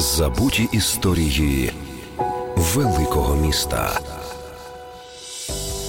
[0.00, 1.72] Забуті історії
[2.56, 4.00] великого міста.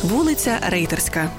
[0.04, 1.29] Вулиця Рейтерська.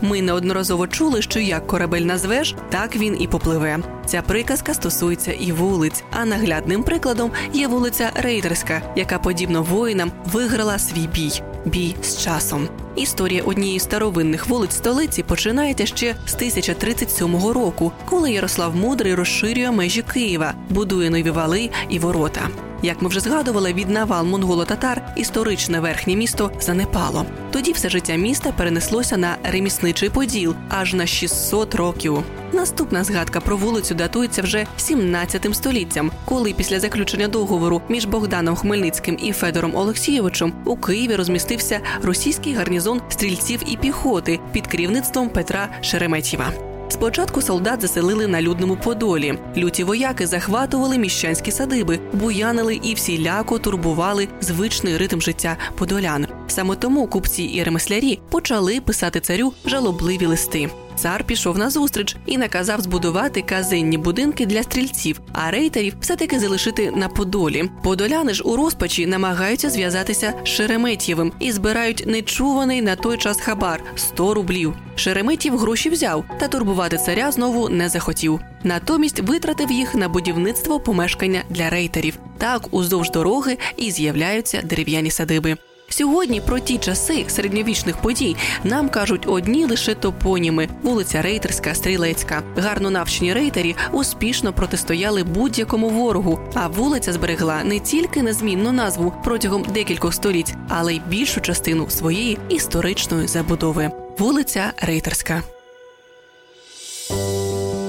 [0.00, 3.78] Ми неодноразово чули, що як корабель назвеш, так він і попливе.
[4.06, 6.04] Ця приказка стосується і вулиць.
[6.10, 12.68] А наглядним прикладом є вулиця Рейтерська, яка подібно воїнам виграла свій бій бій з часом.
[12.96, 20.02] Історія однієї старовинних вулиць столиці починається ще з 1037 року, коли Ярослав Мудрий розширює межі
[20.02, 22.48] Києва, будує нові вали і ворота.
[22.82, 27.26] Як ми вже згадували, від навал монголо-татар історичне верхнє місто занепало.
[27.50, 32.22] Тоді все життя міста перенеслося на ремісничий поділ аж на 600 років.
[32.52, 39.18] Наступна згадка про вулицю датується вже 17 століттям, коли після заключення договору між Богданом Хмельницьким
[39.22, 46.71] і Федором Олексійовичем у Києві розмістився російський гарнізон стрільців і піхоти під керівництвом Петра Шереметєва.
[46.92, 49.38] Спочатку солдат заселили на людному подолі.
[49.56, 56.26] Люті вояки захватували міщанські садиби, буянили і всіляко турбували звичний ритм життя подолян.
[56.48, 60.70] Саме тому купці і ремеслярі почали писати царю жалобливі листи.
[60.96, 66.90] Цар пішов на зустріч і наказав збудувати казенні будинки для стрільців, а рейтерів все-таки залишити
[66.90, 67.70] на Подолі.
[67.82, 73.82] Подоляни ж у розпачі намагаються зв'язатися з Шереметєвим і збирають нечуваний на той час хабар
[73.96, 74.74] 100 рублів.
[74.96, 78.40] Шереметєв гроші взяв, та турбувати царя знову не захотів.
[78.64, 82.18] Натомість витратив їх на будівництво помешкання для рейтерів.
[82.38, 85.56] Так уздовж дороги і з'являються дерев'яні садиби.
[85.92, 92.42] Сьогодні про ті часи середньовічних подій нам кажуть одні лише топоніми: вулиця Рейтерська, Стрілецька.
[92.56, 96.40] Гарно навчені рейтері успішно протистояли будь-якому ворогу.
[96.54, 102.38] А вулиця зберегла не тільки незмінну назву протягом декількох століть, але й більшу частину своєї
[102.48, 103.90] історичної забудови.
[104.18, 105.42] Вулиця Рейтерська.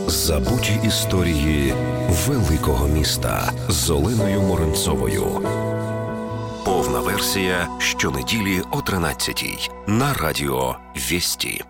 [0.08, 1.74] Забуті історії
[2.28, 5.42] великого міста з Оленою Моренцовою.
[6.66, 11.64] Повна версія щонеділі о 13-й на радіо Вісті.